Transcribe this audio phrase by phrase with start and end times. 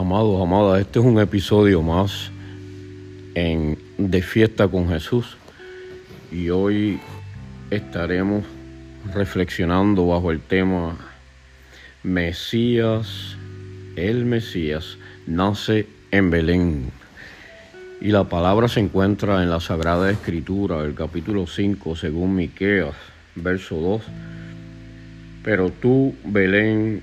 [0.00, 2.30] Amados, amadas, este es un episodio más
[3.34, 5.36] en De Fiesta con Jesús
[6.32, 6.98] y hoy
[7.70, 8.46] estaremos
[9.12, 10.96] reflexionando bajo el tema
[12.02, 13.36] Mesías,
[13.94, 14.96] el Mesías
[15.26, 16.90] nace en Belén.
[18.00, 22.94] Y la palabra se encuentra en la Sagrada Escritura, el capítulo 5, según Miqueas,
[23.34, 24.02] verso 2.
[25.44, 27.02] Pero tú, Belén,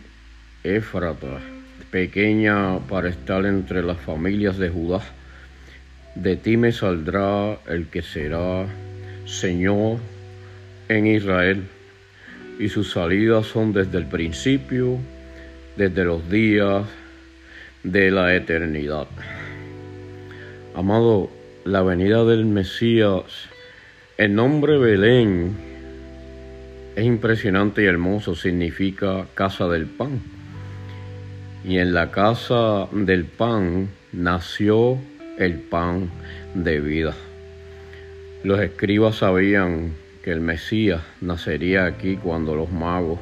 [0.63, 1.56] Éfrata,
[1.91, 5.01] pequeña para estar entre las familias de Judá.
[6.15, 8.65] De ti me saldrá el que será
[9.25, 9.97] Señor
[10.89, 11.63] en Israel,
[12.59, 14.97] y sus salidas son desde el principio,
[15.75, 16.85] desde los días
[17.83, 19.07] de la eternidad.
[20.75, 21.29] Amado,
[21.65, 23.49] la venida del Mesías,
[24.17, 25.55] el nombre Belén
[26.95, 30.36] es impresionante y hermoso, significa casa del pan
[31.67, 34.97] y en la casa del pan nació
[35.37, 36.09] el pan
[36.53, 37.13] de vida.
[38.45, 39.91] Los escribas sabían
[40.23, 43.19] que el Mesías nacería aquí cuando los magos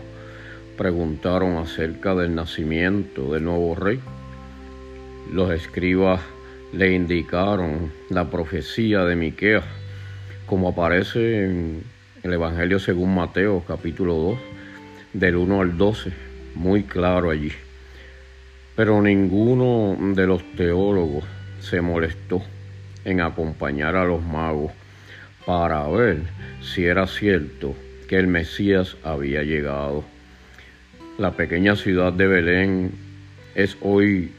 [0.78, 4.00] preguntaron acerca del nacimiento del nuevo rey.
[5.34, 6.22] Los escribas
[6.72, 9.64] le indicaron la profecía de Miqueas,
[10.46, 11.84] como aparece en
[12.22, 14.40] el Evangelio según Mateo, capítulo 2,
[15.14, 16.14] del 1 al 12,
[16.54, 17.52] muy claro allí.
[18.76, 21.24] Pero ninguno de los teólogos
[21.62, 22.42] se molestó
[23.06, 24.72] en acompañar a los magos
[25.46, 26.24] para ver
[26.62, 27.74] si era cierto
[28.10, 30.04] que el Mesías había llegado.
[31.18, 32.92] La pequeña ciudad de Belén
[33.56, 34.32] es hoy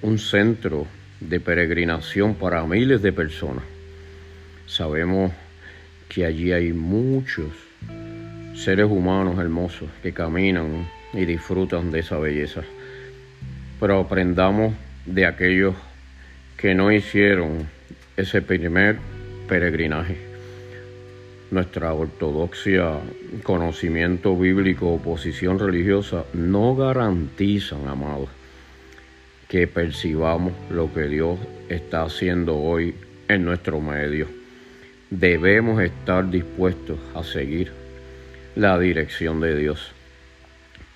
[0.00, 0.86] un centro
[1.20, 3.64] de peregrinación para miles de personas.
[4.66, 5.32] Sabemos
[6.08, 7.52] que allí hay muchos
[8.54, 12.62] seres humanos hermosos que caminan y disfrutan de esa belleza
[13.80, 14.74] pero aprendamos
[15.06, 15.74] de aquellos
[16.56, 17.68] que no hicieron
[18.16, 18.98] ese primer
[19.48, 20.16] peregrinaje.
[21.50, 22.98] Nuestra ortodoxia,
[23.42, 28.28] conocimiento bíblico o posición religiosa no garantizan, amados,
[29.48, 32.94] que percibamos lo que Dios está haciendo hoy
[33.28, 34.26] en nuestro medio.
[35.10, 37.70] Debemos estar dispuestos a seguir
[38.56, 39.92] la dirección de Dios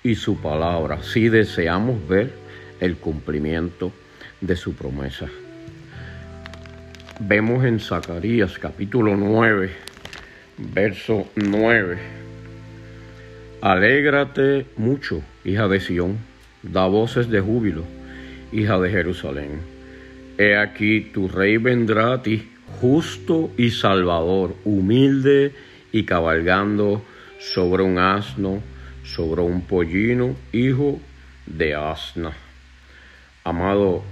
[0.03, 2.48] y su palabra si deseamos ver
[2.79, 3.91] el cumplimiento
[4.41, 5.27] de su promesa.
[7.19, 9.71] Vemos en Zacarías capítulo 9,
[10.57, 11.97] verso 9.
[13.61, 16.17] Alégrate mucho, hija de Sión,
[16.63, 17.83] da voces de júbilo,
[18.53, 19.59] hija de Jerusalén.
[20.37, 25.51] He aquí tu rey vendrá a ti, justo y salvador, humilde
[25.91, 27.03] y cabalgando
[27.39, 28.61] sobre un asno,
[29.03, 31.01] sobre un pollino, hijo
[31.45, 32.31] de asna.
[33.43, 34.03] Amado,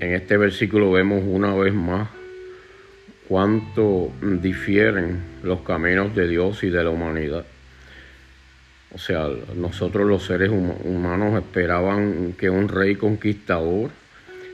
[0.00, 2.08] en este versículo vemos una vez más
[3.28, 7.44] cuánto difieren los caminos de Dios y de la humanidad.
[8.94, 13.90] O sea, nosotros los seres humanos esperaban que un rey conquistador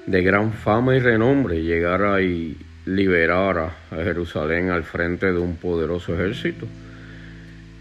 [0.06, 6.14] de gran fama y renombre llegara y liberara a Jerusalén al frente de un poderoso
[6.14, 6.66] ejército.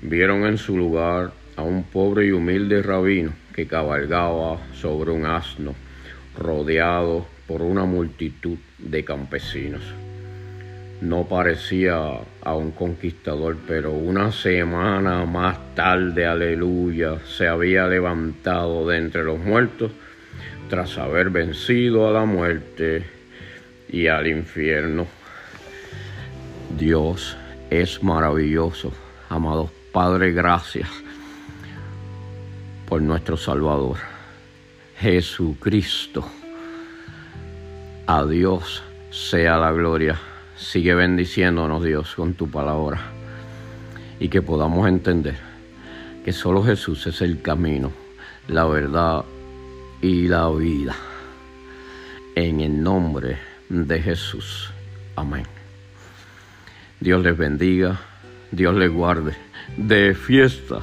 [0.01, 5.75] Vieron en su lugar a un pobre y humilde rabino que cabalgaba sobre un asno,
[6.37, 9.81] rodeado por una multitud de campesinos.
[11.01, 11.97] No parecía
[12.43, 19.37] a un conquistador, pero una semana más tarde, aleluya, se había levantado de entre los
[19.37, 19.91] muertos
[20.69, 23.03] tras haber vencido a la muerte
[23.89, 25.07] y al infierno.
[26.77, 27.35] Dios
[27.69, 28.93] es maravilloso,
[29.27, 30.87] amados Padre, gracias
[32.89, 33.97] por nuestro Salvador,
[34.97, 36.27] Jesucristo.
[38.07, 40.19] A Dios sea la gloria.
[40.57, 42.99] Sigue bendiciéndonos Dios con tu palabra
[44.19, 45.37] y que podamos entender
[46.25, 47.91] que solo Jesús es el camino,
[48.47, 49.23] la verdad
[50.01, 50.95] y la vida.
[52.33, 53.37] En el nombre
[53.69, 54.71] de Jesús.
[55.15, 55.45] Amén.
[56.99, 57.99] Dios les bendiga,
[58.51, 59.33] Dios les guarde.
[59.77, 60.79] De fiesta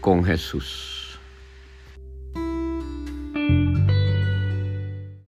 [0.00, 0.99] con Jesús.